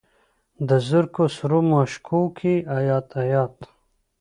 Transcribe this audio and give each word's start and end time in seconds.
د 0.67 0.69
زرکو 0.87 1.23
سرو 1.35 1.59
مشوکو 1.71 2.21
کې 2.37 2.53
ایات، 2.77 3.07
ایات 3.23 3.55